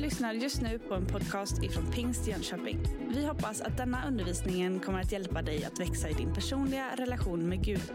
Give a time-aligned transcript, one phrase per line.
[0.00, 2.78] lyssnar just nu på en podcast ifrån Pingst Jönköping.
[3.08, 7.48] Vi hoppas att denna undervisning kommer att hjälpa dig att växa i din personliga relation
[7.48, 7.92] med Gud.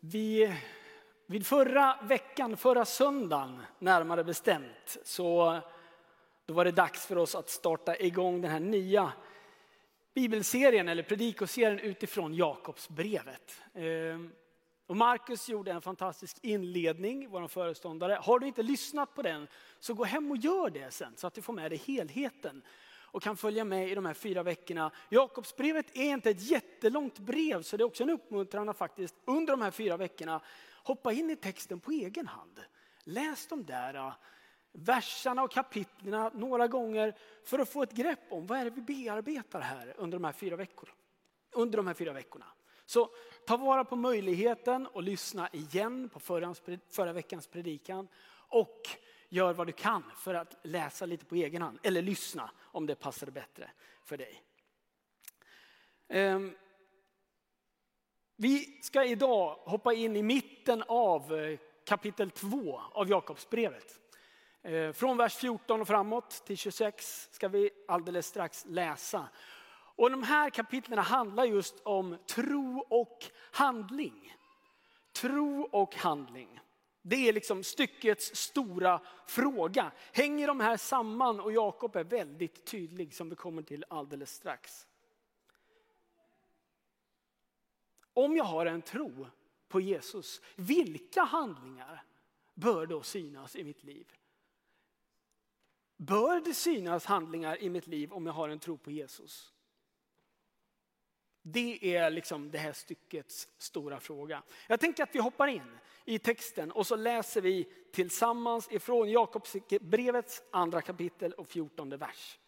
[0.00, 0.54] Vi,
[1.26, 5.58] vid förra veckan, förra söndagen närmare bestämt, så
[6.46, 9.12] då var det dags för oss att starta igång den här nya
[10.14, 13.62] bibelserien eller predikoserien utifrån Jakobsbrevet.
[13.74, 14.32] Ehm,
[14.86, 18.18] och Marcus gjorde en fantastisk inledning, vår föreståndare.
[18.22, 19.48] Har du inte lyssnat på den
[19.80, 22.62] så gå hem och gör det sen så att du får med dig helheten
[23.16, 24.90] och kan följa med i de här fyra veckorna.
[25.08, 29.52] Jakobsbrevet är inte ett jättelångt brev så det är också en uppmuntran att faktiskt under
[29.52, 30.40] de här fyra veckorna
[30.82, 32.60] hoppa in i texten på egen hand.
[33.04, 34.12] Läs de där äh,
[34.72, 38.82] verserna och kapitlerna några gånger för att få ett grepp om vad är det vi
[38.82, 40.92] bearbetar här under de här fyra veckorna.
[41.52, 42.46] Under de här fyra veckorna.
[42.86, 43.10] Så
[43.46, 46.54] ta vara på möjligheten och lyssna igen på förra,
[46.90, 48.08] förra veckans predikan.
[48.48, 48.88] Och
[49.28, 51.78] gör vad du kan för att läsa lite på egen hand.
[51.82, 53.70] Eller lyssna om det passar bättre
[54.04, 54.42] för dig.
[56.08, 56.54] Ehm,
[58.36, 64.00] vi ska idag hoppa in i mitten av eh, kapitel 2 av Jakobsbrevet.
[64.62, 69.28] Eh, från vers 14 och framåt till 26 ska vi alldeles strax läsa.
[69.96, 74.34] Och de här kapitlen handlar just om tro och handling.
[75.12, 76.60] Tro och handling.
[77.02, 79.92] Det är liksom styckets stora fråga.
[80.12, 81.40] Hänger de här samman?
[81.40, 84.86] Och Jakob är väldigt tydlig som vi kommer till alldeles strax.
[88.12, 89.26] Om jag har en tro
[89.68, 92.04] på Jesus, vilka handlingar
[92.54, 94.12] bör då synas i mitt liv?
[95.96, 99.55] Bör det synas handlingar i mitt liv om jag har en tro på Jesus?
[101.48, 104.42] Det är liksom det här styckets stora fråga.
[104.66, 110.42] Jag tänker att vi hoppar in i texten och så läser vi tillsammans ifrån Jakobsbrevets
[110.50, 112.38] andra kapitel och fjortonde vers.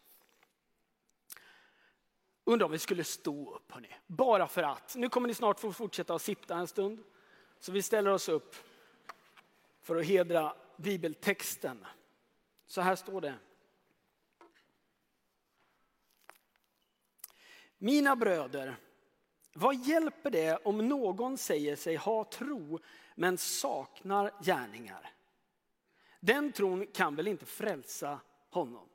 [2.43, 4.95] Undrar om vi skulle stå upp hörni, bara för att.
[4.95, 7.03] Nu kommer ni snart få fortsätta att sitta en stund.
[7.59, 8.55] Så vi ställer oss upp
[9.81, 11.85] för att hedra bibeltexten.
[12.67, 13.35] Så här står det.
[17.77, 18.77] Mina bröder,
[19.53, 22.79] vad hjälper det om någon säger sig ha tro
[23.15, 25.11] men saknar gärningar?
[26.19, 28.89] Den tron kan väl inte frälsa honom?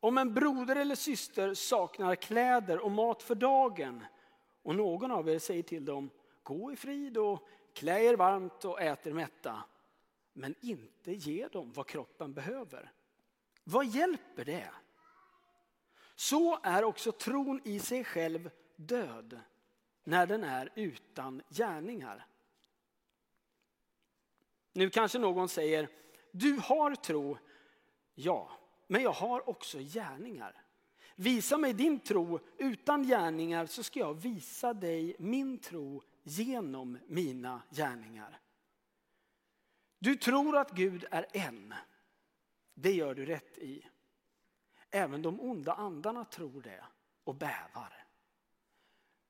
[0.00, 4.04] Om en broder eller syster saknar kläder och mat för dagen
[4.62, 6.10] och någon av er säger till dem
[6.42, 9.64] gå i frid och klä er varmt och ät er mätta
[10.32, 12.92] men inte ge dem vad kroppen behöver.
[13.64, 14.70] Vad hjälper det?
[16.14, 19.40] Så är också tron i sig själv död
[20.04, 22.26] när den är utan gärningar.
[24.72, 25.88] Nu kanske någon säger,
[26.32, 27.38] du har tro,
[28.14, 28.50] ja,
[28.86, 30.62] men jag har också gärningar.
[31.16, 37.62] Visa mig din tro utan gärningar så ska jag visa dig min tro genom mina
[37.70, 38.40] gärningar.
[39.98, 41.74] Du tror att Gud är en.
[42.74, 43.88] Det gör du rätt i.
[44.90, 46.84] Även de onda andarna tror det
[47.24, 48.07] och bävar.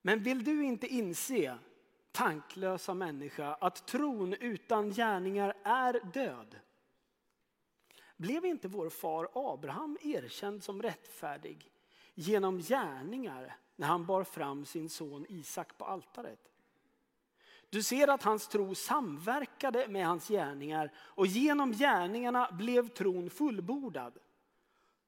[0.09, 1.57] Men vill du inte inse,
[2.11, 6.59] tanklösa människa, att tron utan gärningar är död?
[8.17, 11.71] Blev inte vår far Abraham erkänd som rättfärdig
[12.13, 16.51] genom gärningar när han bar fram sin son Isak på altaret?
[17.69, 24.17] Du ser att hans tro samverkade med hans gärningar och genom gärningarna blev tron fullbordad.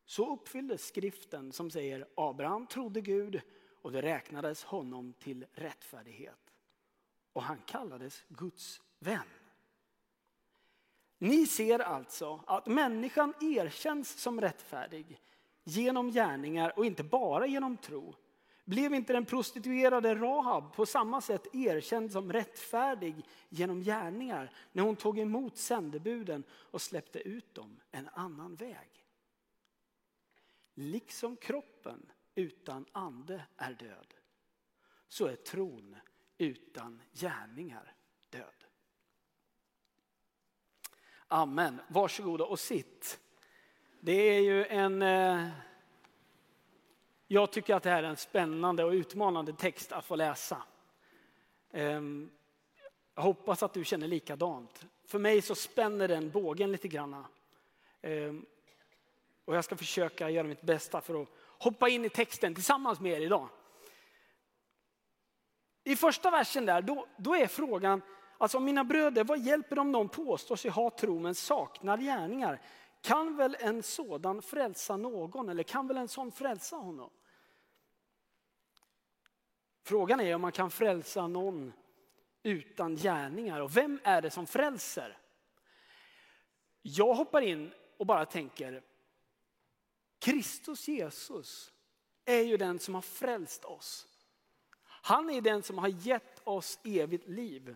[0.05, 3.41] Så uppfylldes skriften som säger Abraham trodde Gud
[3.81, 6.53] och det räknades honom till rättfärdighet.
[7.33, 9.27] Och han kallades Guds vän.
[11.17, 15.21] Ni ser alltså att människan erkänns som rättfärdig
[15.63, 18.15] genom gärningar och inte bara genom tro.
[18.65, 24.95] Blev inte den prostituerade Rahab på samma sätt erkänd som rättfärdig genom gärningar när hon
[24.95, 29.05] tog emot sändebuden och släppte ut dem en annan väg?
[30.73, 34.13] Liksom kroppen utan ande är död,
[35.07, 35.95] så är tron
[36.37, 37.93] utan gärningar
[38.29, 38.65] död.
[41.27, 41.81] Amen.
[41.87, 43.19] Varsågoda och sitt.
[43.99, 45.01] Det är ju en...
[45.01, 45.47] Eh,
[47.27, 50.63] jag tycker att det här är en spännande och utmanande text att få läsa.
[51.71, 52.31] Ehm,
[53.15, 54.85] jag hoppas att du känner likadant.
[55.05, 57.25] För mig så spänner den bågen lite grann.
[58.01, 58.45] Ehm,
[59.45, 61.29] och jag ska försöka göra mitt bästa för att
[61.63, 63.49] hoppa in i texten tillsammans med er idag.
[65.83, 68.01] I första versen där, då, då är frågan,
[68.37, 72.61] alltså mina bröder, vad hjälper det om någon påstår sig ha tro men saknar gärningar?
[73.01, 77.09] kan väl en sådan frälsa någon eller kan väl en sån frälsa honom?
[79.83, 81.73] Frågan är om man kan frälsa någon
[82.43, 85.17] utan gärningar och vem är det som frälser?
[86.81, 88.83] Jag hoppar in och bara tänker,
[90.21, 91.71] Kristus Jesus
[92.25, 94.07] är ju den som har frälst oss.
[94.85, 97.75] Han är den som har gett oss evigt liv.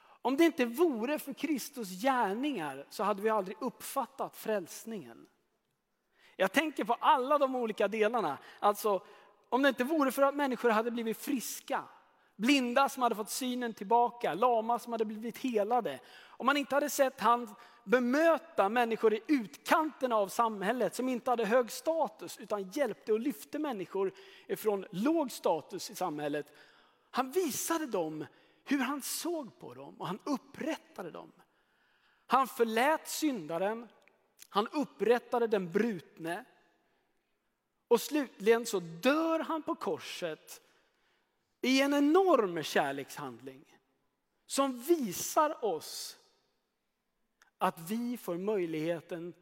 [0.00, 5.26] Om det inte vore för Kristus gärningar så hade vi aldrig uppfattat frälsningen.
[6.36, 8.38] Jag tänker på alla de olika delarna.
[8.60, 9.02] Alltså,
[9.48, 11.84] om det inte vore för att människor hade blivit friska,
[12.36, 16.00] blinda som hade fått synen tillbaka, lama som hade blivit helade.
[16.22, 21.44] Om man inte hade sett han bemöta människor i utkanten av samhället som inte hade
[21.44, 24.12] hög status utan hjälpte och lyfte människor
[24.56, 26.46] från låg status i samhället.
[27.10, 28.26] Han visade dem
[28.64, 31.32] hur han såg på dem och han upprättade dem.
[32.26, 33.88] Han förlät syndaren,
[34.48, 36.44] han upprättade den brutne.
[37.88, 40.60] Och slutligen så dör han på korset
[41.60, 43.64] i en enorm kärlekshandling
[44.46, 46.18] som visar oss
[47.62, 49.34] att vi får möjligheten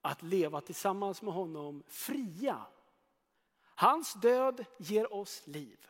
[0.00, 2.66] att leva tillsammans med honom fria.
[3.74, 5.86] Hans död ger oss liv.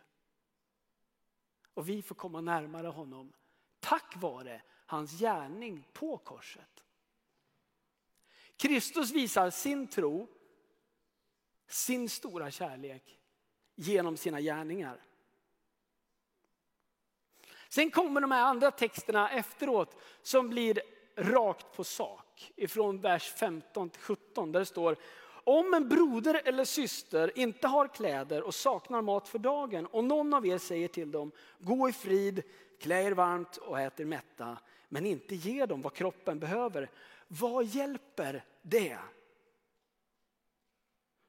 [1.75, 3.33] Och vi får komma närmare honom
[3.81, 6.85] tack vare hans gärning på korset.
[8.57, 10.29] Kristus visar sin tro,
[11.67, 13.19] sin stora kärlek
[13.75, 15.05] genom sina gärningar.
[17.69, 20.83] Sen kommer de här andra texterna efteråt som blir
[21.17, 24.97] rakt på sak ifrån vers 15 till 17 där det står
[25.45, 30.35] om en broder eller syster inte har kläder och saknar mat för dagen och någon
[30.35, 32.43] av er säger till dem, gå i frid,
[32.81, 36.91] klä er varmt och ät er mätta, men inte ger dem vad kroppen behöver.
[37.29, 38.99] Vad hjälper det?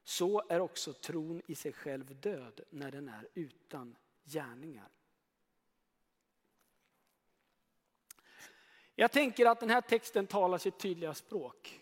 [0.04, 4.88] Så är också tron i sig själv död när den är utan gärningar.
[8.94, 11.80] Jag tänker att den här texten talar sitt tydliga språk.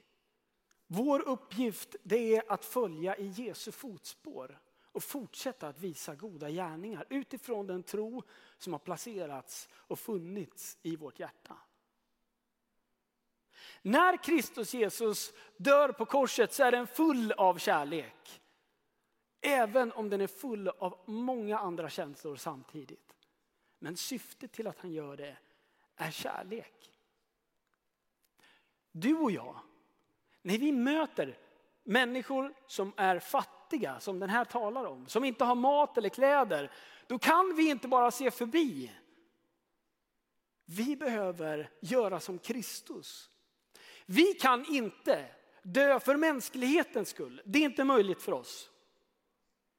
[0.86, 4.60] Vår uppgift det är att följa i Jesu fotspår
[4.92, 8.22] och fortsätta att visa goda gärningar utifrån den tro
[8.58, 11.56] som har placerats och funnits i vårt hjärta.
[13.82, 18.40] När Kristus Jesus dör på korset så är den full av kärlek.
[19.40, 23.16] Även om den är full av många andra känslor samtidigt.
[23.78, 25.36] Men syftet till att han gör det
[25.96, 26.91] är kärlek.
[28.92, 29.56] Du och jag,
[30.42, 31.38] när vi möter
[31.84, 36.72] människor som är fattiga, som den här talar om, som inte har mat eller kläder,
[37.06, 38.92] då kan vi inte bara se förbi.
[40.64, 43.30] Vi behöver göra som Kristus.
[44.06, 45.26] Vi kan inte
[45.62, 47.42] dö för mänsklighetens skull.
[47.44, 48.70] Det är inte möjligt för oss.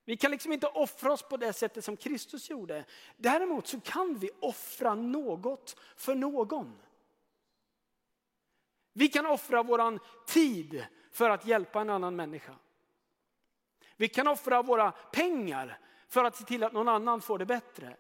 [0.06, 2.86] Vi kan liksom inte offra oss på det sättet som Kristus gjorde.
[3.18, 6.80] Däremot så kan vi offra något för någon.
[8.94, 12.56] Vi kan offra vår tid för att hjälpa en annan människa.
[13.96, 17.98] Vi kan offra våra pengar för att se till att någon annan får det bättre.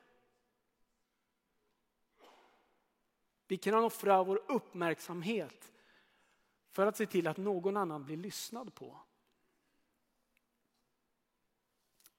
[3.48, 5.72] Vi kan offra vår uppmärksamhet
[6.72, 9.00] för att se till att någon annan blir lyssnad på.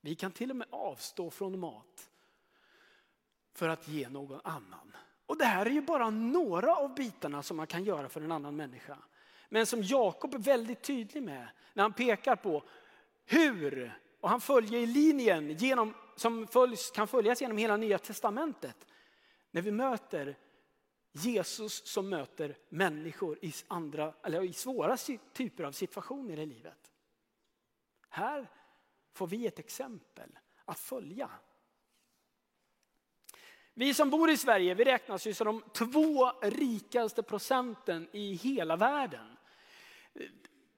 [0.00, 2.10] Vi kan till och med avstå från mat
[3.52, 4.96] för att ge någon annan.
[5.26, 8.32] Och det här är ju bara några av bitarna som man kan göra för en
[8.32, 8.98] annan människa.
[9.48, 12.62] Men som Jakob är väldigt tydlig med när han pekar på
[13.24, 18.86] hur, och han följer i linjen genom, som följs, kan följas genom hela nya testamentet.
[19.50, 20.36] När vi möter
[21.12, 24.96] Jesus som möter människor i, andra, eller i svåra
[25.32, 26.90] typer av situationer i livet.
[28.08, 28.50] Här
[29.12, 31.30] får vi ett exempel att följa.
[33.74, 38.76] Vi som bor i Sverige vi räknas ju som de två rikaste procenten i hela
[38.76, 39.36] världen.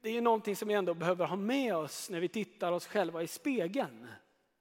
[0.00, 3.22] Det är någonting som vi ändå behöver ha med oss när vi tittar oss själva
[3.22, 4.08] i spegeln.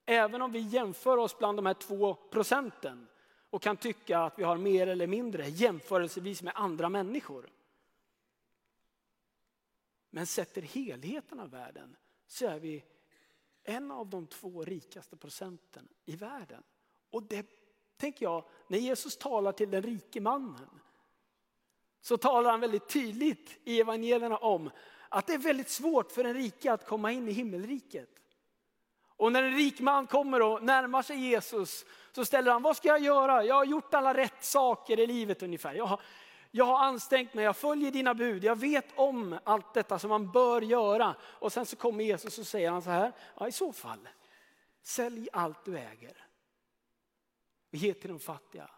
[0.06, 3.08] Även om vi jämför oss bland de här två procenten
[3.50, 7.50] och kan tycka att vi har mer eller mindre jämförelsevis med andra människor.
[10.10, 11.96] Men sätter helheten av världen
[12.27, 12.84] så är vi
[13.63, 16.63] en av de två rikaste procenten i världen.
[17.10, 17.65] Och det
[17.98, 20.70] tänker jag, när Jesus talar till den rike mannen
[22.02, 24.70] så talar han väldigt tydligt i evangelierna om
[25.10, 28.10] att det är väldigt svårt för den rike att komma in i himmelriket.
[29.18, 32.88] Och när en rik man kommer och närmar sig Jesus så ställer han, vad ska
[32.88, 33.44] jag göra?
[33.44, 35.74] Jag har gjort alla rätt saker i livet ungefär.
[35.74, 36.02] Jag har,
[36.52, 40.32] jag har ansträngt mig, jag följer dina bud, jag vet om allt detta som man
[40.32, 41.16] bör göra.
[41.22, 44.10] Och sen så kommer Jesus och säger han så här, ja i så fall,
[44.82, 46.25] sälj allt du äger.
[47.75, 48.70] Ge till de fattiga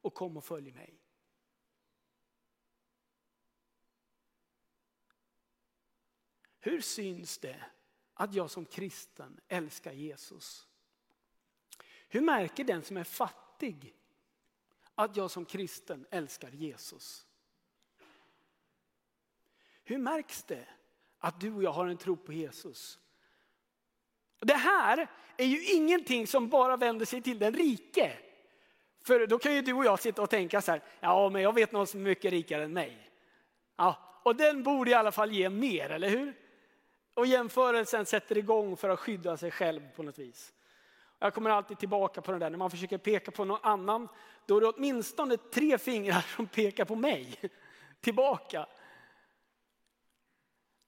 [0.00, 1.00] och kom och följ mig.
[6.60, 7.64] Hur syns det
[8.14, 10.66] att jag som kristen älskar Jesus?
[12.08, 13.94] Hur märker den som är fattig
[14.94, 17.26] att jag som kristen älskar Jesus?
[19.84, 20.68] Hur märks det
[21.18, 22.98] att du och jag har en tro på Jesus?
[24.38, 28.25] Det här är ju ingenting som bara vänder sig till den rike.
[29.06, 31.54] För då kan ju du och jag sitta och tänka så här, ja men jag
[31.54, 33.10] vet någon som är mycket rikare än mig.
[33.76, 36.34] Ja, och den borde i alla fall ge mer, eller hur?
[37.14, 40.52] Och jämförelsen sätter igång för att skydda sig själv på något vis.
[41.18, 44.08] Jag kommer alltid tillbaka på den där, när man försöker peka på någon annan,
[44.46, 47.40] då är det åtminstone tre fingrar som pekar på mig
[48.00, 48.66] tillbaka.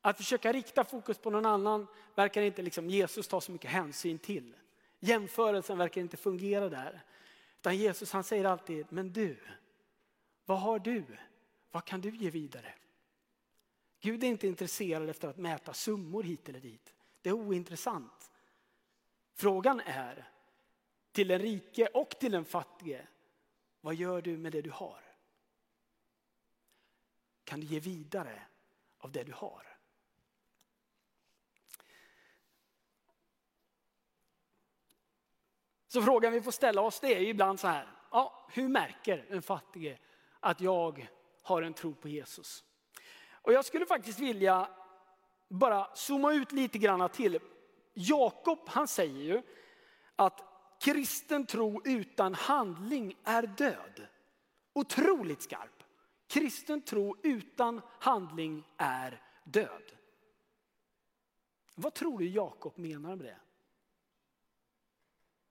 [0.00, 4.18] Att försöka rikta fokus på någon annan verkar inte liksom Jesus ta så mycket hänsyn
[4.18, 4.56] till.
[5.00, 7.02] Jämförelsen verkar inte fungera där.
[7.60, 9.38] Utan Jesus han säger alltid, men du,
[10.44, 11.04] vad har du?
[11.70, 12.74] Vad kan du ge vidare?
[14.00, 16.94] Gud är inte intresserad efter att mäta summor hit eller dit.
[17.22, 18.32] Det är ointressant.
[19.34, 20.28] Frågan är
[21.12, 23.06] till den rike och till den fattige,
[23.80, 25.00] vad gör du med det du har?
[27.44, 28.42] Kan du ge vidare
[28.98, 29.77] av det du har?
[35.88, 39.42] Så frågan vi får ställa oss det är ibland så här, ja, hur märker en
[39.42, 39.98] fattige
[40.40, 41.08] att jag
[41.42, 42.64] har en tro på Jesus?
[43.30, 44.68] Och jag skulle faktiskt vilja
[45.48, 47.38] bara zooma ut lite grann till.
[47.94, 49.42] Jakob han säger ju
[50.16, 50.44] att
[50.80, 54.06] kristen tro utan handling är död.
[54.72, 55.82] Otroligt skarp.
[56.26, 59.92] Kristen tro utan handling är död.
[61.74, 63.36] Vad tror du Jakob menar med det?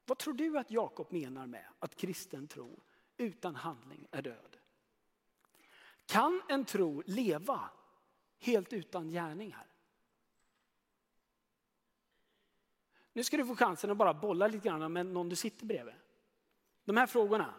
[0.08, 2.80] Vad tror du att Jakob menar med att kristen tro
[3.18, 4.58] utan handling är död?
[6.06, 7.70] Kan en tro leva
[8.40, 9.68] helt utan gärningar?
[13.14, 15.96] Nu ska du få chansen att bara bolla lite grann med någon du sitter bredvid.
[16.86, 17.54] De här frågorna,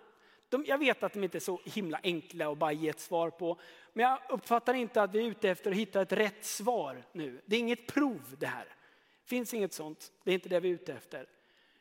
[0.49, 3.31] de, jag vet att de inte är så himla enkla att bara ge ett svar
[3.31, 3.61] på.
[3.93, 7.43] Men jag uppfattar inte att vi är ute efter att hitta ett rätt svar nu.
[7.47, 8.65] Det är inget prov det här.
[8.65, 11.29] Det finns inget sånt, det är inte det vi är ute efter.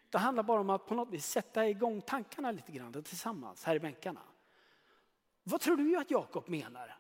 [0.10, 3.76] Det handlar bara om att på något vis sätta igång tankarna lite grann tillsammans här
[3.76, 4.22] i bänkarna.
[5.44, 6.98] Vad tror du att Jakob menar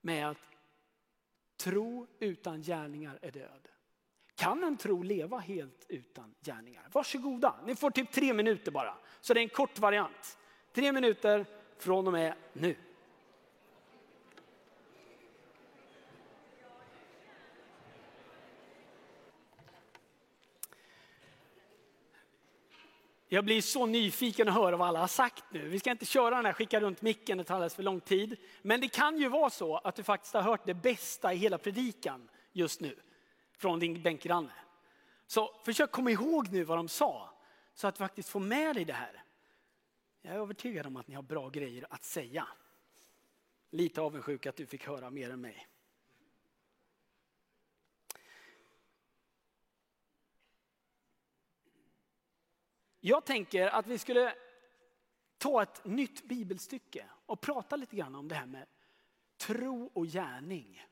[0.00, 0.38] med att
[1.56, 3.68] tro utan gärningar är död?
[4.34, 6.88] Kan en tro leva helt utan gärningar?
[6.92, 8.94] Varsågoda, ni får typ tre minuter bara.
[9.20, 10.38] Så det är en kort variant.
[10.72, 11.46] Tre minuter
[11.78, 12.76] från och med nu.
[23.34, 25.68] Jag blir så nyfiken att höra vad alla har sagt nu.
[25.68, 28.36] Vi ska inte köra den här skicka runt micken, det tar alldeles för lång tid.
[28.62, 31.58] Men det kan ju vara så att du faktiskt har hört det bästa i hela
[31.58, 32.96] predikan just nu
[33.56, 34.52] från din bänkgranne.
[35.26, 37.30] Så försök komma ihåg nu vad de sa
[37.74, 39.22] så att du faktiskt får med dig det här.
[40.22, 42.48] Jag är övertygad om att ni har bra grejer att säga.
[43.70, 45.66] Lite avundsjuk att du fick höra mer än mig.
[53.04, 54.34] Jag tänker att vi skulle
[55.38, 58.66] ta ett nytt bibelstycke och prata lite grann om det här med
[59.36, 60.86] tro och gärning.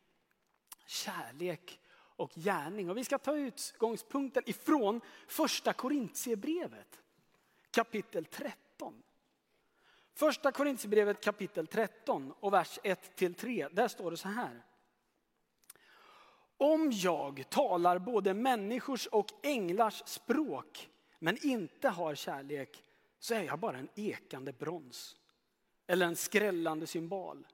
[0.86, 2.90] Kärlek och gärning.
[2.90, 7.02] Och vi ska ta utgångspunkten ifrån första Korintierbrevet
[7.70, 9.02] kapitel 13.
[10.14, 13.68] Första Korintierbrevet kapitel 13 och vers 1 till 3.
[13.72, 14.64] Där står det så här.
[16.56, 20.90] Om jag talar både människors och änglars språk
[21.22, 22.84] men inte har kärlek
[23.18, 25.16] så är jag bara en ekande brons.
[25.86, 27.46] Eller en skrällande symbol.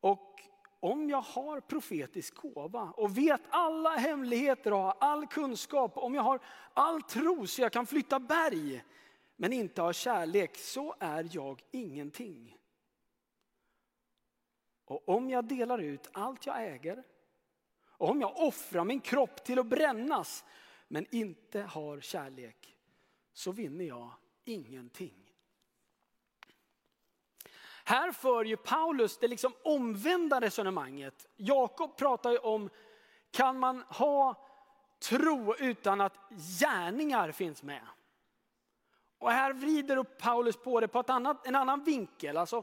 [0.00, 0.40] Och
[0.80, 6.22] om jag har profetisk gåva och vet alla hemligheter och har all kunskap, om jag
[6.22, 6.40] har
[6.74, 8.84] all tro så jag kan flytta berg,
[9.36, 12.56] men inte har kärlek, så är jag ingenting.
[14.84, 17.02] Och om jag delar ut allt jag äger,
[17.86, 20.44] och om jag offrar min kropp till att brännas,
[20.88, 22.76] men inte har kärlek
[23.32, 24.10] så vinner jag
[24.44, 25.24] ingenting.
[27.84, 31.26] Här för ju Paulus det liksom omvända resonemanget.
[31.36, 32.70] Jakob pratar ju om,
[33.30, 34.46] kan man ha
[34.98, 36.16] tro utan att
[36.60, 37.86] gärningar finns med?
[39.18, 42.36] Och här vrider upp Paulus på det på ett annat, en annan vinkel.
[42.36, 42.62] Alltså,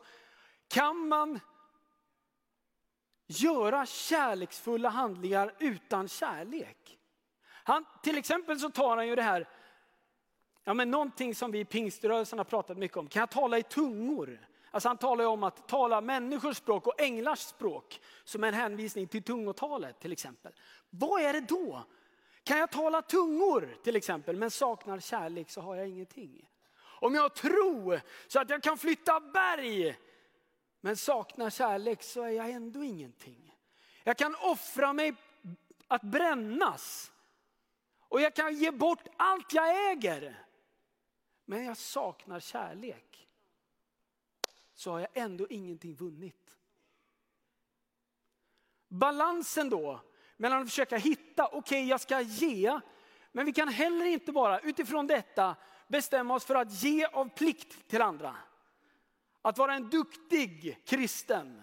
[0.68, 1.40] Kan man
[3.28, 7.01] göra kärleksfulla handlingar utan kärlek?
[7.64, 9.50] Han, till exempel så tar han ju det här,
[10.64, 13.08] ja men någonting som vi i pingströrelsen har pratat mycket om.
[13.08, 14.48] Kan jag tala i tungor?
[14.72, 19.08] Alltså han talar ju om att tala människors språk och änglars språk som en hänvisning
[19.08, 20.54] till tungotalet till exempel.
[20.90, 21.84] Vad är det då?
[22.44, 26.50] Kan jag tala tungor till exempel men saknar kärlek så har jag ingenting.
[27.00, 29.98] Om jag tror så att jag kan flytta berg
[30.82, 33.56] men saknar kärlek så är jag ändå ingenting.
[34.04, 35.14] Jag kan offra mig
[35.88, 37.12] att brännas
[38.12, 40.46] och jag kan ge bort allt jag äger.
[41.46, 43.30] Men jag saknar kärlek.
[44.74, 46.56] Så har jag ändå ingenting vunnit.
[48.88, 50.02] Balansen då
[50.38, 52.80] mellan att försöka hitta, okej okay, jag ska ge,
[53.32, 55.56] men vi kan heller inte bara utifrån detta
[55.88, 58.36] bestämma oss för att ge av plikt till andra.
[59.42, 61.62] Att vara en duktig kristen.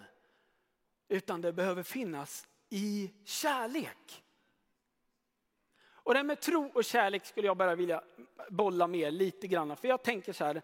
[1.07, 4.23] Utan det behöver finnas i kärlek.
[6.03, 8.03] Och det med tro och kärlek skulle jag bara vilja
[8.49, 9.75] bolla med lite grann.
[9.75, 10.61] För jag tänker så här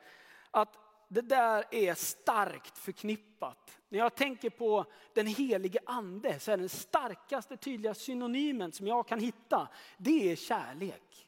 [0.51, 0.77] att
[1.07, 3.79] det där är starkt förknippat.
[3.89, 9.07] När jag tänker på den helige ande så är den starkaste tydliga synonymen som jag
[9.07, 11.27] kan hitta, det är kärlek.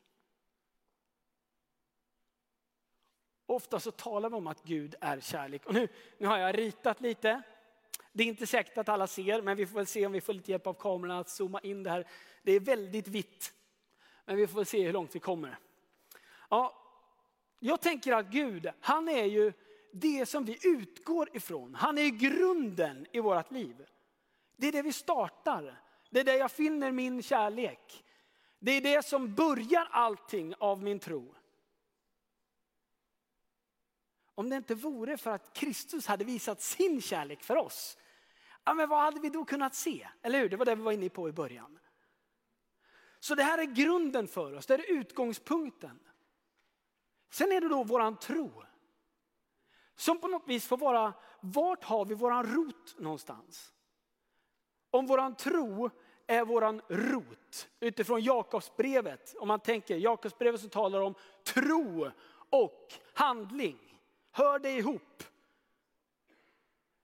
[3.45, 5.65] Ofta så talar vi om att Gud är kärlek.
[5.65, 5.87] Och nu,
[6.17, 7.41] nu har jag ritat lite.
[8.11, 10.33] Det är inte säkert att alla ser, men vi får väl se om vi får
[10.33, 12.07] lite hjälp av kameran att zooma in det här.
[12.43, 13.53] Det är väldigt vitt.
[14.27, 15.59] Men vi får se hur långt vi kommer.
[16.49, 16.75] Ja,
[17.59, 19.53] jag tänker att Gud, han är ju
[19.91, 21.75] det som vi utgår ifrån.
[21.75, 23.85] Han är grunden i vårt liv.
[24.55, 25.81] Det är det vi startar.
[26.09, 28.05] Det är där jag finner min kärlek.
[28.59, 31.35] Det är det som börjar allting av min tro.
[34.35, 37.97] Om det inte vore för att Kristus hade visat sin kärlek för oss,
[38.63, 40.07] ja, men vad hade vi då kunnat se?
[40.21, 40.49] Eller hur?
[40.49, 41.79] Det var det vi var inne på i början.
[43.27, 45.99] Så det här är grunden för oss, det är utgångspunkten.
[47.29, 48.63] Sen är det då våran tro.
[49.95, 53.73] Som på något vis får vara, vart har vi våran rot någonstans?
[54.91, 55.89] Om våran tro
[56.27, 59.35] är våran rot utifrån Jakobsbrevet.
[59.39, 62.11] Om man tänker Jakobsbrevet som talar om tro
[62.49, 64.01] och handling.
[64.31, 65.23] Hör det ihop?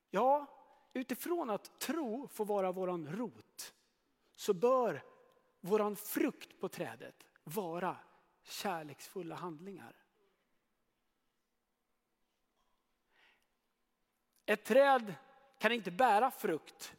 [0.10, 0.46] Ja,
[0.94, 3.74] utifrån att tro får vara våran rot
[4.36, 5.13] så bör
[5.64, 7.98] våran frukt på trädet vara
[8.44, 9.96] kärleksfulla handlingar.
[14.46, 15.16] Ett träd
[15.58, 16.94] kan inte bära frukt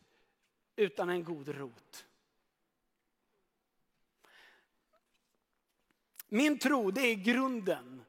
[0.77, 2.07] utan en god rot.
[6.29, 8.05] Min tro det är grunden.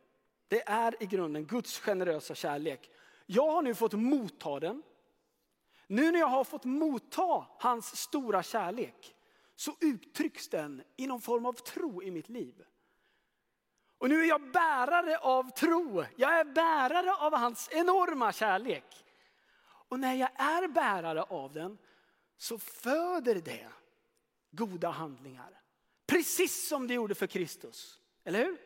[0.48, 2.92] Det är i grunden Guds generösa kärlek.
[3.26, 4.84] Jag har nu fått motta den.
[5.88, 9.15] Nu när jag har fått motta hans stora kärlek
[9.56, 12.66] så uttrycks den i någon form av tro i mitt liv.
[13.98, 16.06] Och nu är jag bärare av tro.
[16.16, 19.06] Jag är bärare av hans enorma kärlek.
[19.90, 21.78] Och när jag är bärare av den
[22.38, 23.68] så föder det
[24.52, 25.62] goda handlingar.
[26.08, 28.00] Precis som det gjorde för Kristus.
[28.24, 28.58] Eller hur?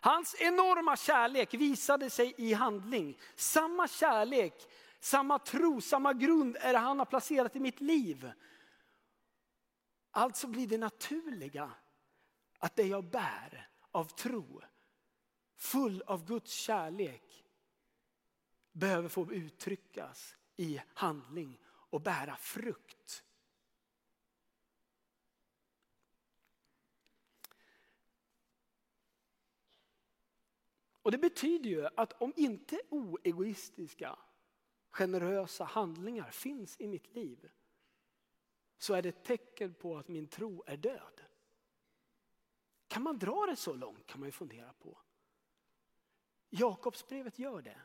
[0.00, 3.18] Hans enorma kärlek visade sig i handling.
[3.34, 4.54] Samma kärlek,
[5.00, 8.32] samma tro, samma grund är det han har placerat i mitt liv.
[10.10, 11.74] Alltså blir det naturliga
[12.58, 14.62] att det jag bär av tro,
[15.56, 17.44] full av Guds kärlek,
[18.72, 23.24] behöver få uttryckas i handling och bära frukt.
[31.02, 34.18] Och det betyder ju att om inte oegoistiska,
[34.90, 37.50] generösa handlingar finns i mitt liv
[38.80, 41.20] så är det ett tecken på att min tro är död.
[42.88, 44.98] Kan man dra det så långt kan man ju fundera på.
[46.50, 47.80] Jakobsbrevet gör det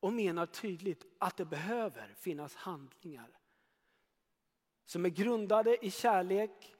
[0.00, 3.38] och menar tydligt att det behöver finnas handlingar
[4.84, 6.74] som är grundade i kärlek,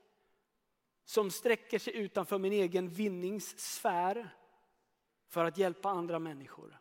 [1.04, 4.30] som sträcker sig utanför min egen vinningssfär
[5.26, 6.78] för att hjälpa andra människor.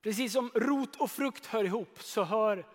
[0.00, 2.66] Precis som rot och frukt hör ihop så hör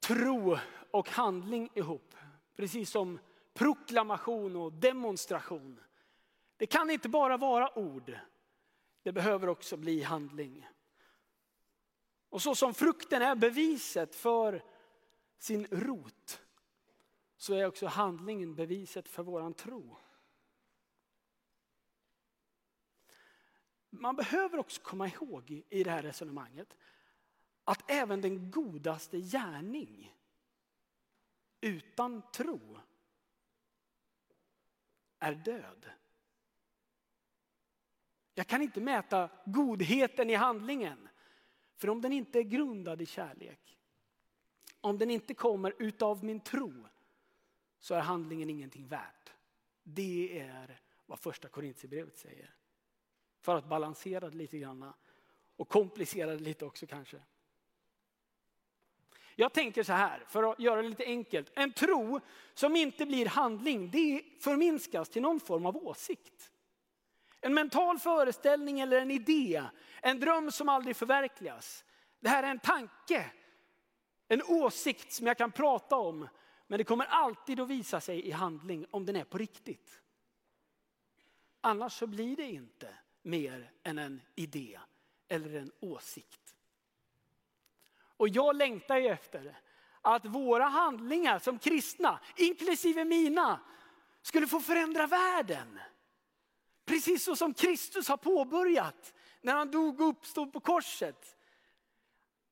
[0.00, 0.58] tro
[0.90, 2.14] och handling ihop.
[2.56, 3.18] Precis som
[3.54, 5.80] proklamation och demonstration.
[6.56, 8.18] Det kan inte bara vara ord.
[9.02, 10.68] Det behöver också bli handling.
[12.30, 14.64] Och så som frukten är beviset för
[15.38, 16.40] sin rot
[17.36, 19.96] så är också handlingen beviset för våran tro.
[23.90, 26.76] Man behöver också komma ihåg i det här resonemanget
[27.64, 30.14] att även den godaste gärning
[31.60, 32.78] utan tro
[35.18, 35.90] är död.
[38.34, 41.08] Jag kan inte mäta godheten i handlingen.
[41.76, 43.78] För om den inte är grundad i kärlek,
[44.80, 46.86] om den inte kommer utav min tro,
[47.78, 49.32] så är handlingen ingenting värt.
[49.82, 52.57] Det är vad första Korintierbrevet säger.
[53.48, 54.92] För att balansera det lite grann
[55.56, 57.20] och komplicera det lite också kanske.
[59.36, 61.52] Jag tänker så här, för att göra det lite enkelt.
[61.54, 62.20] En tro
[62.54, 66.52] som inte blir handling, det förminskas till någon form av åsikt.
[67.40, 69.64] En mental föreställning eller en idé,
[70.02, 71.84] en dröm som aldrig förverkligas.
[72.20, 73.30] Det här är en tanke,
[74.28, 76.28] en åsikt som jag kan prata om,
[76.66, 80.02] men det kommer alltid att visa sig i handling om den är på riktigt.
[81.60, 82.94] Annars så blir det inte
[83.28, 84.80] mer än en idé
[85.28, 86.54] eller en åsikt.
[87.98, 89.58] Och jag längtar ju efter
[90.00, 93.60] att våra handlingar som kristna, inklusive mina,
[94.22, 95.78] skulle få förändra världen.
[96.84, 101.36] Precis så som Kristus har påbörjat när han dog och uppstod på korset.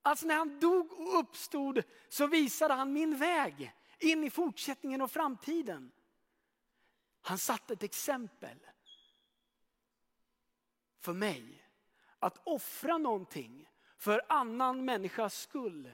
[0.02, 5.10] Alltså när han dog och uppstod så visade han min väg in i fortsättningen och
[5.10, 5.92] framtiden.
[7.22, 8.58] Han satte ett exempel
[11.06, 11.64] för mig
[12.18, 15.90] att offra någonting för annan människas skull.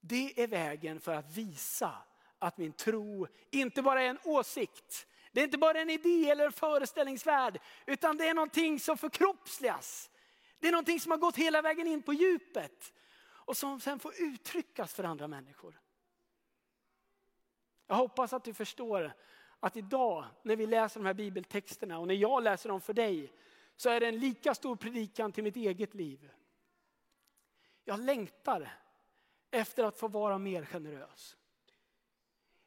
[0.00, 1.92] Det är vägen för att visa
[2.38, 6.46] att min tro inte bara är en åsikt, det är inte bara en idé eller
[6.46, 10.10] en föreställningsvärld, utan det är någonting som förkroppsligas.
[10.58, 14.12] Det är någonting som har gått hela vägen in på djupet och som sen får
[14.18, 15.80] uttryckas för andra människor.
[17.86, 19.12] Jag hoppas att du förstår
[19.60, 23.32] att idag när vi läser de här bibeltexterna och när jag läser dem för dig
[23.82, 26.30] så är det en lika stor predikan till mitt eget liv.
[27.84, 28.72] Jag längtar
[29.50, 31.36] efter att få vara mer generös.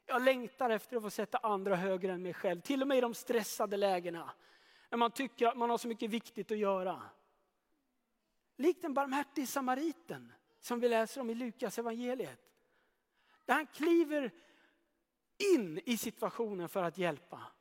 [0.06, 3.00] Jag längtar efter att få sätta andra högre än mig själv, till och med i
[3.00, 4.32] de stressade lägena.
[4.90, 7.02] När man tycker att man har så mycket viktigt att göra.
[8.56, 12.40] Likt den barmhärtige samariten som vi läser om i Lukas evangeliet.
[13.44, 14.30] Där han kliver
[15.54, 17.55] in i situationen för att hjälpa.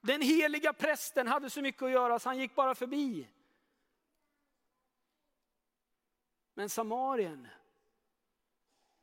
[0.00, 3.28] Den heliga prästen hade så mycket att göra så han gick bara förbi.
[6.54, 7.48] Men Samarien,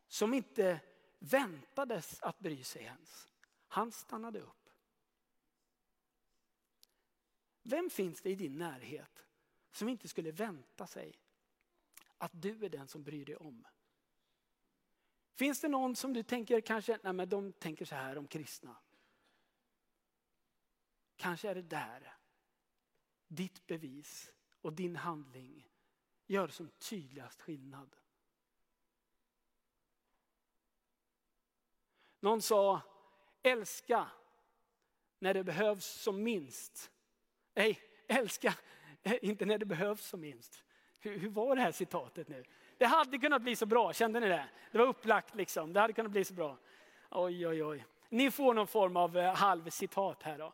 [0.07, 0.79] som inte
[1.19, 3.27] väntades att bry sig ens,
[3.67, 4.69] han stannade upp.
[7.63, 9.25] Vem finns det i din närhet
[9.71, 11.19] som inte skulle vänta sig
[12.17, 13.67] att du är den som bryr dig om?
[15.33, 18.75] Finns det någon som du tänker kanske, nej men de tänker så här om kristna.
[21.17, 22.13] Kanske är det där
[23.27, 25.69] ditt bevis och din handling
[26.27, 27.95] gör som tydligast skillnad.
[32.19, 32.81] Någon sa,
[33.43, 34.07] älska
[35.19, 36.91] när det behövs som minst.
[37.53, 38.53] Nej, älska
[39.03, 40.63] eh, inte när det behövs som minst.
[40.99, 42.43] Hur, hur, var det här citatet nu?
[42.77, 44.49] Det hade kunnat bli så bra, kände ni det?
[44.71, 46.57] Det var upplagt liksom, det hade kunnat bli så bra.
[47.09, 47.85] Oj, oj, oj.
[48.09, 50.53] Ni får någon form av eh, halvcitat här då.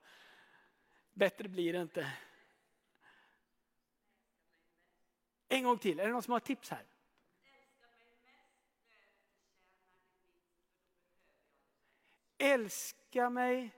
[1.14, 2.12] Bättre blir det inte.
[5.48, 6.86] En gång till, är det någon som har tips här?
[12.38, 13.70] Älska mig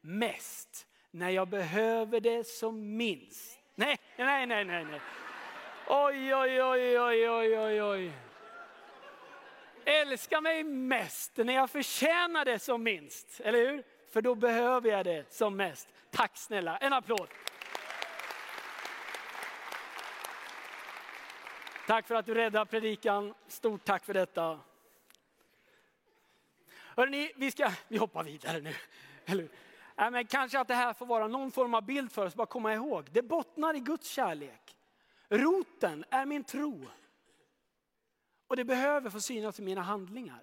[0.00, 3.58] mest när jag behöver det som minst.
[3.74, 4.84] Nej, nej, nej, nej.
[4.84, 5.00] nej.
[5.88, 8.12] Oj, oj, oj, oj, oj, oj, oj.
[9.84, 13.84] Älska mig mest när jag förtjänar det som minst, eller hur?
[14.10, 15.88] För då behöver jag det som mest.
[16.10, 17.28] Tack snälla, en applåd.
[21.86, 23.34] Tack för att du räddade predikan.
[23.46, 24.60] Stort tack för detta.
[26.96, 28.74] Hörrni, vi, ska, vi hoppar vidare nu.
[29.24, 29.48] Eller?
[29.96, 32.46] Äh, men kanske att det här får vara någon form av bild för oss, bara
[32.46, 33.08] komma ihåg.
[33.12, 34.76] Det bottnar i Guds kärlek.
[35.28, 36.86] Roten är min tro.
[38.46, 40.42] Och det behöver få synas i mina handlingar.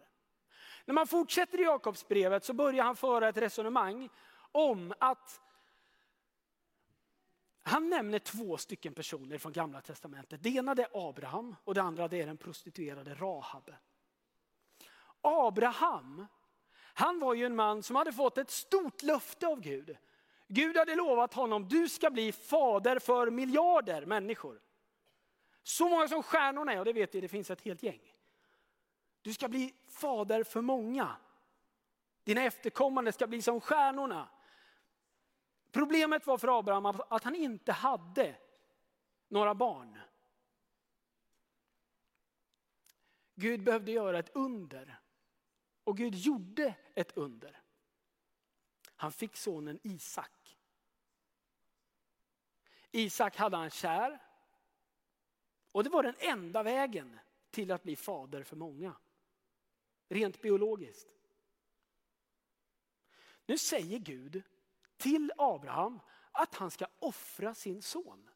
[0.85, 4.09] När man fortsätter i Jakobsbrevet så börjar han föra ett resonemang
[4.51, 5.41] om att
[7.63, 10.43] han nämner två stycken personer från gamla testamentet.
[10.43, 13.71] Det ena är Abraham och det andra är den prostituerade Rahab.
[15.21, 16.25] Abraham,
[16.93, 19.97] han var ju en man som hade fått ett stort löfte av Gud.
[20.47, 24.61] Gud hade lovat honom, du ska bli fader för miljarder människor.
[25.63, 28.13] Så många som stjärnorna är, och det vet vi, det finns ett helt gäng.
[29.21, 31.15] Du ska bli fader för många.
[32.23, 34.27] Dina efterkommande ska bli som stjärnorna.
[35.73, 38.35] Problemet var för Abraham att han inte hade
[39.27, 39.99] några barn.
[43.35, 44.99] Gud behövde göra ett under.
[45.83, 47.61] Och Gud gjorde ett under.
[48.95, 50.57] Han fick sonen Isak.
[52.91, 54.19] Isak hade han kär.
[55.71, 57.19] Och det var den enda vägen
[57.51, 58.95] till att bli fader för många.
[60.09, 61.07] Rent biologiskt.
[63.45, 64.43] Nu säger Gud
[65.03, 65.99] till Abraham
[66.31, 68.29] att han ska offra sin son.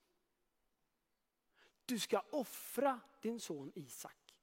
[1.85, 4.35] Du ska offra din son Isak.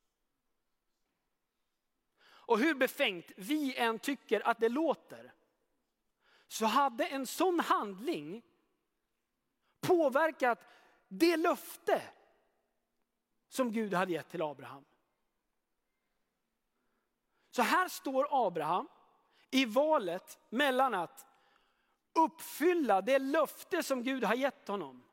[2.25, 5.35] Och hur befängt vi än tycker att det låter,
[6.49, 8.43] så hade en sån handling
[9.81, 10.59] påverkat
[11.09, 12.03] det löfte
[13.49, 14.85] som Gud hade gett till Abraham.
[17.51, 18.89] Så här står Abraham
[19.51, 21.34] i valet mellan att
[22.15, 25.05] uppfylla det löfte som Gud har gett honom.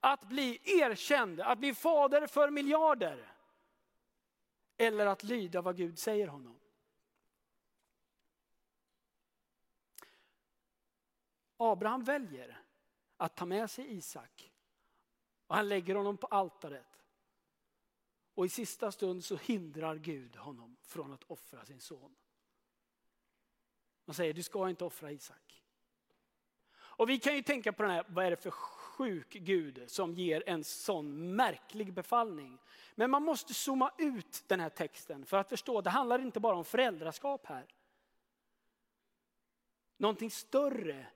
[0.00, 3.32] Att bli erkänd, att bli fader för miljarder.
[4.76, 6.60] Eller att lyda vad Gud säger honom.
[11.56, 12.62] Abraham väljer
[13.16, 14.52] att ta med sig Isak.
[15.46, 17.04] Och han lägger honom på altaret.
[18.34, 22.16] Och i sista stund så hindrar Gud honom från att offra sin son.
[24.06, 25.62] Han säger, du ska inte offra Isak.
[26.98, 30.14] Och vi kan ju tänka på den här, vad är det för sjuk Gud som
[30.14, 32.58] ger en sån märklig befallning.
[32.94, 36.56] Men man måste zooma ut den här texten för att förstå, det handlar inte bara
[36.56, 37.66] om föräldraskap här.
[39.96, 41.06] Någonting större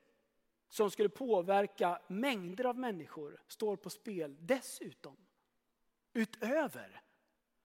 [0.69, 5.17] som skulle påverka mängder av människor står på spel dessutom.
[6.13, 7.03] Utöver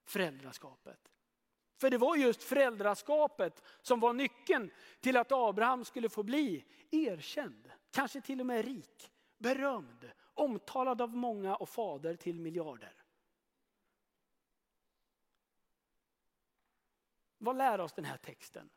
[0.06, 1.12] föräldraskapet.
[1.78, 7.72] För det var just föräldraskapet som var nyckeln till att Abraham skulle få bli erkänd,
[7.98, 12.94] kanske till och med rik, berömd, omtalad av många och fader till miljarder.
[17.38, 18.70] Vad lär oss den här texten?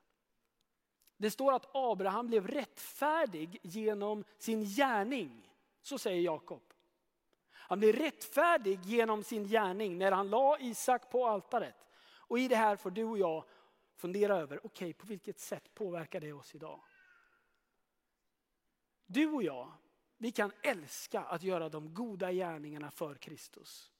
[1.16, 5.50] Det står att Abraham blev rättfärdig genom sin gärning.
[5.82, 6.62] Så säger Jakob.
[7.50, 11.86] Han blev rättfärdig genom sin gärning när han la Isak på altaret.
[12.02, 13.44] Och i det här får du och jag
[13.96, 16.80] fundera över, okej okay, på vilket sätt påverkar det oss idag?
[19.12, 19.72] Du och jag,
[20.18, 23.92] vi kan älska att göra de goda gärningarna för Kristus.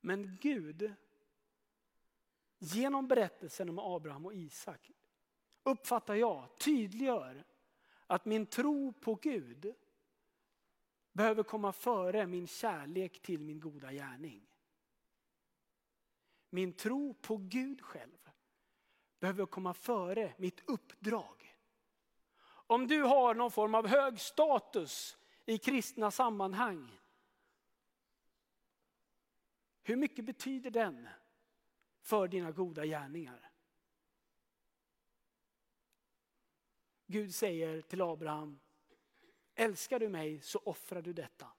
[0.00, 0.94] Men Gud,
[2.58, 4.90] genom berättelsen om Abraham och Isak,
[5.62, 7.44] uppfattar jag tydliggör
[8.06, 9.74] att min tro på Gud
[11.12, 14.46] behöver komma före min kärlek till min goda gärning.
[16.50, 18.30] Min tro på Gud själv
[19.18, 21.57] behöver komma före mitt uppdrag.
[22.70, 27.00] Om du har någon form av hög status i kristna sammanhang.
[29.82, 31.08] Hur mycket betyder den
[32.00, 33.50] för dina goda gärningar?
[37.06, 38.60] Gud säger till Abraham,
[39.54, 41.52] älskar du mig så offrar du detta.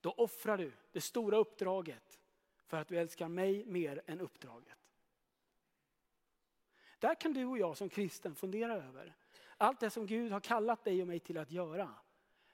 [0.00, 2.20] Då offrar du det stora uppdraget
[2.66, 4.78] för att du älskar mig mer än uppdraget.
[6.98, 9.16] Där kan du och jag som kristen fundera över.
[9.62, 11.94] Allt det som Gud har kallat dig och mig till att göra,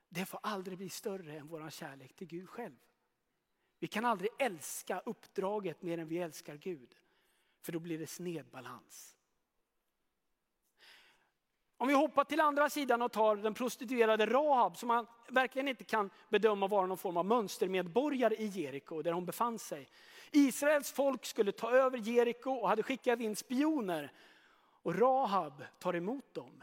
[0.09, 2.77] det får aldrig bli större än vår kärlek till Gud själv.
[3.79, 6.95] Vi kan aldrig älska uppdraget mer än vi älskar Gud.
[7.61, 9.17] För då blir det snedbalans.
[11.77, 15.85] Om vi hoppar till andra sidan och tar den prostituerade Rahab som man verkligen inte
[15.85, 19.89] kan bedöma vara någon form av mönstermedborgare i Jeriko där hon befann sig.
[20.33, 24.13] Israels folk skulle ta över Jeriko och hade skickat in spioner.
[24.83, 26.63] Och Rahab tar emot dem.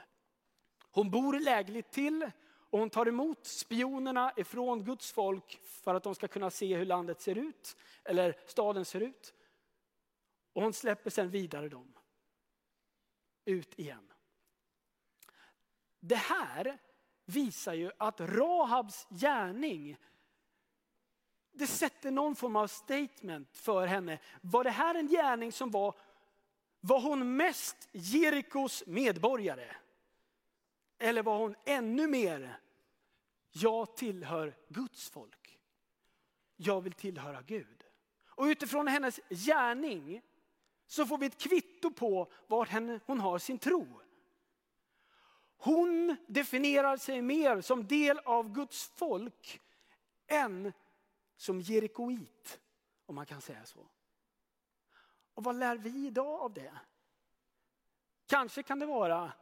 [0.95, 2.31] Hon bor lägligt till
[2.69, 6.85] och hon tar emot spionerna ifrån Guds folk för att de ska kunna se hur
[6.85, 9.33] landet ser ut, eller staden ser ut.
[10.53, 11.93] Och hon släpper sen vidare dem.
[13.45, 14.13] Ut igen.
[15.99, 16.77] Det här
[17.25, 19.97] visar ju att Rahabs gärning,
[21.51, 24.19] det sätter någon form av statement för henne.
[24.41, 25.95] Var det här en gärning som var,
[26.79, 29.75] var hon mest Jerikos medborgare?
[31.05, 32.59] Eller var hon ännu mer,
[33.51, 35.59] jag tillhör Guds folk.
[36.55, 37.83] Jag vill tillhöra Gud.
[38.25, 40.21] Och utifrån hennes gärning
[40.87, 44.01] så får vi ett kvitto på var hon har sin tro.
[45.57, 49.61] Hon definierar sig mer som del av Guds folk
[50.27, 50.73] än
[51.37, 52.59] som jerikoit,
[53.05, 53.87] om man kan säga så.
[55.33, 56.73] Och vad lär vi idag av det?
[58.25, 59.33] Kanske kan det vara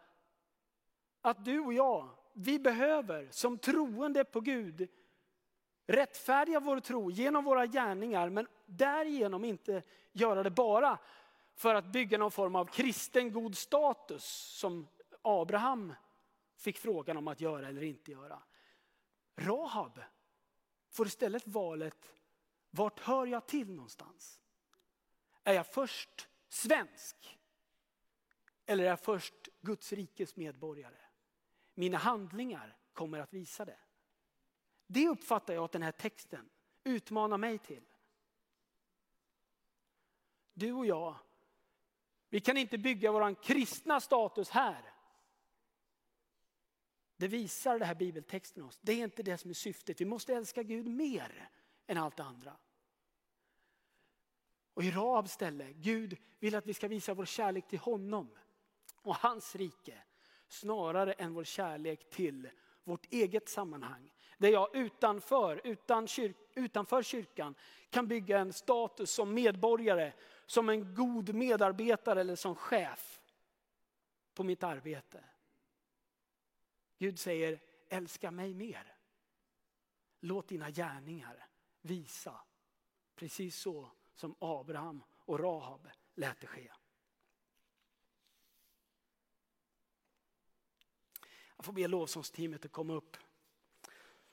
[1.23, 4.89] att du och jag, vi behöver som troende på Gud
[5.87, 10.99] rättfärdiga vår tro genom våra gärningar, men därigenom inte göra det bara
[11.55, 14.25] för att bygga någon form av kristen god status
[14.59, 14.87] som
[15.21, 15.93] Abraham
[16.55, 18.43] fick frågan om att göra eller inte göra.
[19.35, 19.99] Rahab
[20.89, 22.13] får istället valet,
[22.69, 24.39] vart hör jag till någonstans?
[25.43, 27.39] Är jag först svensk?
[28.65, 31.02] Eller är jag först Guds rikes medborgare?
[31.73, 33.79] Mina handlingar kommer att visa det.
[34.87, 36.49] Det uppfattar jag att den här texten
[36.83, 37.83] utmanar mig till.
[40.53, 41.15] Du och jag,
[42.29, 44.93] vi kan inte bygga vår kristna status här.
[47.17, 48.79] Det visar den här bibeltexten oss.
[48.81, 50.01] Det är inte det som är syftet.
[50.01, 51.49] Vi måste älska Gud mer
[51.87, 52.57] än allt det andra.
[54.73, 58.29] Och i Raab ställe, Gud vill att vi ska visa vår kärlek till honom
[58.95, 60.03] och hans rike
[60.53, 62.49] snarare än vår kärlek till
[62.83, 64.13] vårt eget sammanhang.
[64.37, 67.55] Där jag utanför, utan kyr, utanför kyrkan
[67.89, 70.13] kan bygga en status som medborgare,
[70.45, 73.21] som en god medarbetare eller som chef
[74.33, 75.23] på mitt arbete.
[76.97, 78.95] Gud säger, älska mig mer.
[80.19, 81.47] Låt dina gärningar
[81.81, 82.41] visa
[83.15, 86.71] precis så som Abraham och Rahab lät det ske.
[91.63, 93.17] Jag får be lovsångsteamet att komma upp.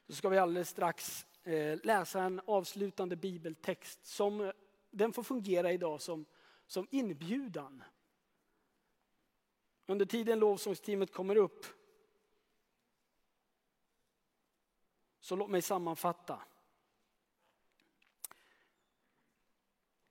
[0.09, 4.53] Så ska vi alldeles strax eh, läsa en avslutande bibeltext som eh,
[4.91, 6.25] den får fungera idag som,
[6.67, 7.83] som inbjudan.
[9.87, 11.67] Under tiden lovsångsteamet kommer upp
[15.21, 16.43] så låt mig sammanfatta.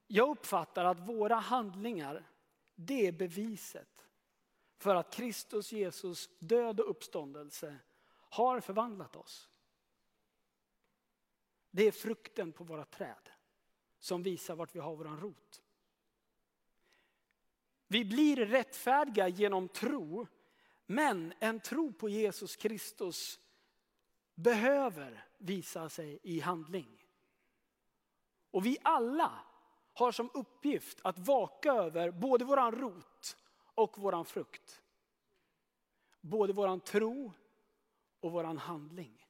[0.06, 2.28] Jag uppfattar att våra handlingar,
[2.74, 4.09] det är beviset
[4.80, 7.78] för att Kristus Jesus död och uppståndelse
[8.12, 9.48] har förvandlat oss.
[11.70, 13.30] Det är frukten på våra träd
[13.98, 15.62] som visar vart vi har vår rot.
[17.86, 20.26] Vi blir rättfärdiga genom tro,
[20.86, 23.40] men en tro på Jesus Kristus
[24.34, 27.06] behöver visa sig i handling.
[28.50, 29.38] Och vi alla
[29.92, 33.36] har som uppgift att vaka över både våran rot
[33.80, 34.82] och våran frukt.
[36.20, 37.32] Både våran tro
[38.20, 39.26] och våran handling.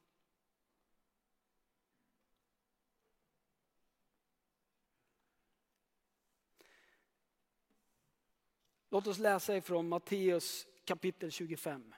[8.89, 11.95] Låt oss läsa ifrån Matteus kapitel 25.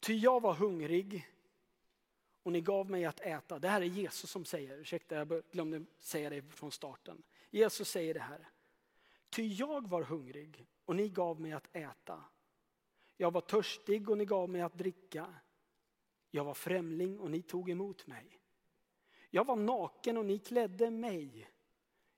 [0.00, 1.28] Ty jag var hungrig
[2.42, 3.58] och ni gav mig att äta.
[3.58, 7.22] Det här är Jesus som säger, ursäkta jag glömde säga det från starten.
[7.50, 8.48] Jesus säger det här.
[9.30, 12.24] Ty jag var hungrig och ni gav mig att äta.
[13.16, 15.34] Jag var törstig och ni gav mig att dricka.
[16.30, 18.40] Jag var främling och ni tog emot mig.
[19.30, 21.50] Jag var naken och ni klädde mig.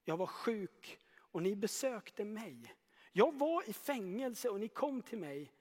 [0.04, 2.74] Jag var sjuk och ni besökte mig.
[3.12, 5.52] Jag var i fängelse och ni kom till mig.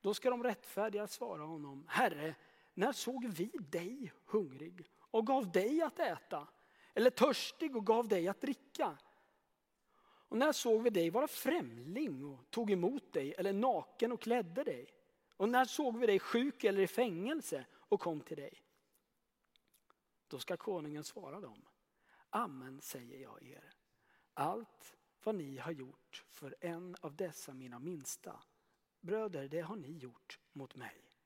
[0.00, 2.34] Då ska de rättfärdiga svara honom, Herre,
[2.74, 6.48] när såg vi dig hungrig och gav dig att äta?
[6.94, 8.98] Eller törstig och gav dig att dricka?
[10.34, 14.64] Och när såg vi dig vara främling och tog emot dig eller naken och klädde
[14.64, 14.86] dig?
[15.36, 18.62] Och när såg vi dig sjuk eller i fängelse och kom till dig?
[20.28, 21.64] Då ska konungen svara dem.
[22.30, 23.72] Amen säger jag er.
[24.34, 28.42] Allt vad ni har gjort för en av dessa mina minsta
[29.00, 31.16] bröder, det har ni gjort mot mig.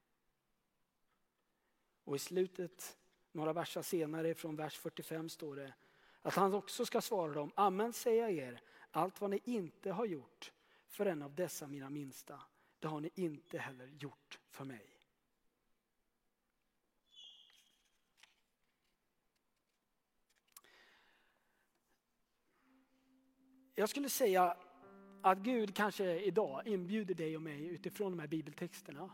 [2.05, 2.99] Och i slutet,
[3.33, 5.75] några verser senare från vers 45 står det
[6.23, 10.05] att han också ska svara dem, amen säger jag er, allt vad ni inte har
[10.05, 10.53] gjort
[10.87, 12.41] för en av dessa mina minsta,
[12.79, 14.99] det har ni inte heller gjort för mig.
[23.75, 24.57] Jag skulle säga
[25.23, 29.11] att Gud kanske idag inbjuder dig och mig utifrån de här bibeltexterna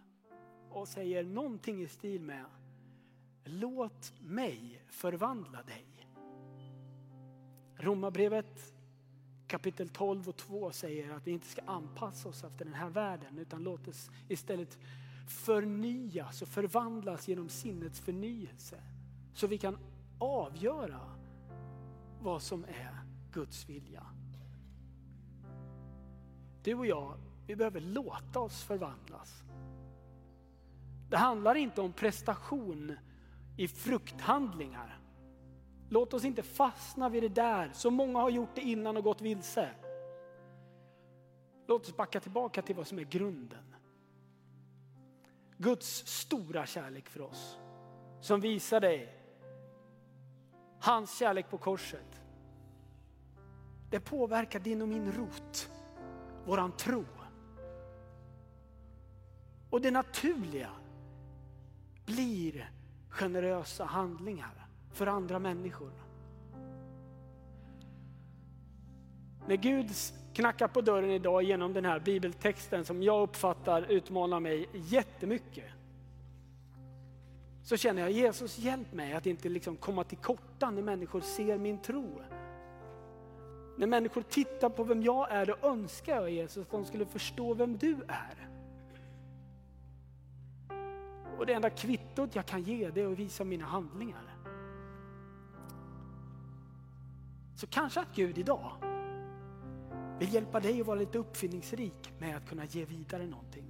[0.71, 2.45] och säger någonting i stil med
[3.45, 5.87] Låt mig förvandla dig.
[7.77, 8.74] Romarbrevet
[9.47, 13.39] kapitel 12 och 2 säger att vi inte ska anpassa oss efter den här världen
[13.39, 14.79] utan låt oss istället
[15.27, 18.83] förnyas och förvandlas genom sinnets förnyelse.
[19.35, 19.79] Så vi kan
[20.19, 21.01] avgöra
[22.21, 22.99] vad som är
[23.33, 24.07] Guds vilja.
[26.63, 29.43] Du och jag, vi behöver låta oss förvandlas.
[31.11, 32.97] Det handlar inte om prestation
[33.57, 35.04] i frukthandlingar.
[35.89, 37.71] Låt oss inte fastna vid det där.
[37.73, 39.71] Så många har gjort det innan och gått vilse.
[41.67, 43.75] Låt oss backa tillbaka till vad som är grunden.
[45.57, 47.59] Guds stora kärlek för oss
[48.21, 49.21] som visar dig
[50.81, 52.21] hans kärlek på korset.
[53.91, 55.71] Det påverkar din och min rot,
[56.47, 57.05] våran tro.
[59.71, 60.71] Och det naturliga
[62.07, 62.71] blir
[63.09, 64.64] generösa handlingar
[64.95, 65.91] för andra människor.
[69.47, 69.91] När Gud
[70.33, 75.65] knackar på dörren idag genom den här bibeltexten som jag uppfattar utmanar mig jättemycket.
[77.63, 81.59] Så känner jag Jesus hjälp mig att inte liksom komma till korta när människor ser
[81.59, 82.21] min tro.
[83.77, 87.55] När människor tittar på vem jag är, då önskar jag Jesus att de skulle förstå
[87.55, 88.49] vem du är.
[91.39, 94.34] Och det enda kvittot jag kan ge det är att visa mina handlingar.
[97.55, 98.73] Så kanske att Gud idag
[100.19, 103.65] vill hjälpa dig att vara lite uppfinningsrik med att kunna ge vidare någonting.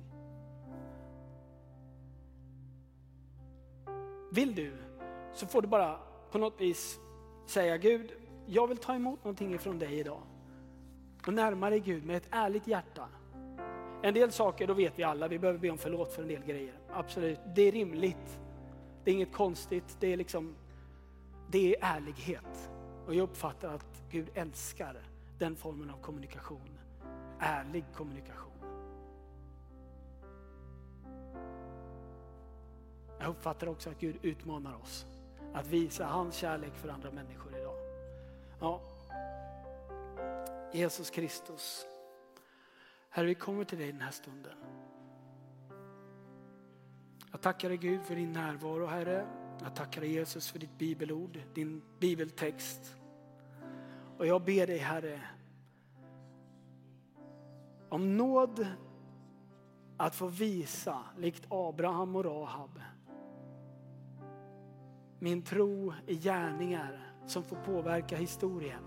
[4.31, 4.77] Vill du
[5.35, 5.99] så får du bara
[6.31, 7.01] på något vis
[7.47, 8.13] säga Gud,
[8.47, 10.23] jag vill ta emot någonting ifrån dig idag.
[11.27, 13.09] Och närma dig Gud med ett ärligt hjärta.
[14.03, 16.45] En del saker, då vet vi alla, vi behöver be om förlåt för en del
[16.45, 16.75] grejer.
[16.91, 18.41] Absolut, det är rimligt.
[19.05, 20.55] Det är inget konstigt, det är liksom,
[21.51, 22.71] det är ärlighet.
[23.07, 24.97] Och jag uppfattar att Gud älskar
[25.39, 26.79] den formen av kommunikation.
[27.39, 28.51] Ärlig kommunikation.
[33.19, 35.07] Jag uppfattar också att Gud utmanar oss
[35.55, 37.77] att visa hans kärlek för andra människor idag.
[38.61, 38.81] Ja.
[40.73, 41.87] Jesus Kristus,
[43.11, 44.57] Herre vi kommer till dig den här stunden.
[47.31, 49.44] Jag tackar dig Gud för din närvaro Herre.
[49.63, 52.97] Jag tackar dig Jesus för ditt bibelord, din bibeltext.
[54.19, 55.21] Och jag ber dig Herre
[57.89, 58.67] om nåd
[59.97, 62.81] att få visa, likt Abraham och Rahab,
[65.19, 68.83] min tro i gärningar som får påverka historien.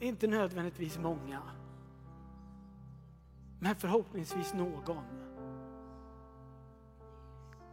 [0.00, 1.42] Inte nödvändigtvis många,
[3.58, 5.04] men förhoppningsvis någon.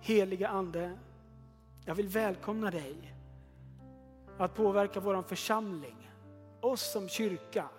[0.07, 0.97] Heliga Ande,
[1.85, 3.13] jag vill välkomna dig
[4.37, 6.11] att påverka vår församling,
[6.61, 7.69] oss som kyrka,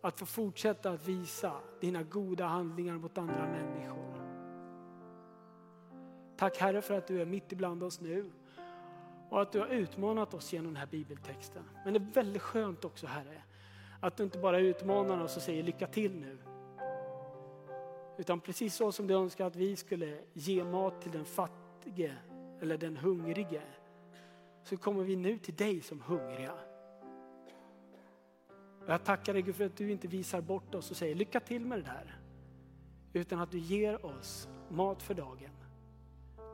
[0.00, 4.20] att få fortsätta att visa dina goda handlingar mot andra människor.
[6.36, 8.30] Tack Herre för att du är mitt ibland oss nu
[9.30, 11.62] och att du har utmanat oss genom den här bibeltexten.
[11.84, 13.42] Men det är väldigt skönt också Herre,
[14.00, 16.38] att du inte bara utmanar oss och säger lycka till nu.
[18.18, 21.24] Utan precis så som du önskar att vi skulle ge mat till den
[21.78, 22.12] fattige
[22.60, 23.62] eller den hungrige,
[24.62, 26.52] så kommer vi nu till dig som hungriga.
[28.80, 31.40] Och jag tackar dig Gud för att du inte visar bort oss och säger lycka
[31.40, 32.20] till med det där.
[33.12, 35.50] Utan att du ger oss mat för dagen.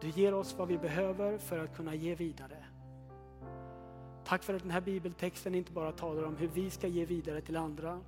[0.01, 2.65] Du ger oss vad vi behöver för att kunna ge vidare.
[4.25, 7.41] Tack för att den här bibeltexten inte bara talar om hur vi ska ge vidare
[7.41, 8.01] till andra,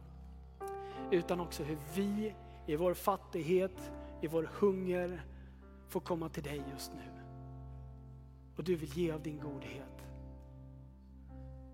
[1.10, 2.34] utan också hur vi
[2.66, 5.22] i vår fattighet, i vår hunger
[5.88, 7.22] får komma till dig just nu.
[8.56, 10.06] Och du vill ge av din godhet.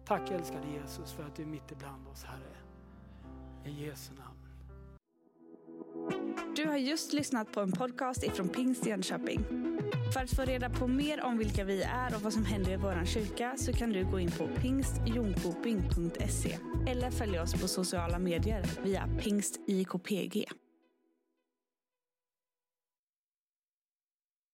[0.04, 2.56] Tack älskade Jesus för att du är mitt ibland oss Herre.
[3.64, 4.38] I Jesu namn.
[6.56, 9.44] Du har just lyssnat på en podcast ifrån Pingst Jönköping.
[10.12, 12.76] För att få reda på mer om vilka vi är och vad som händer i
[12.76, 18.64] vår kyrka så kan du gå in på pingstjonkoping.se eller följa oss på sociala medier
[18.84, 20.46] via pingstjkpg.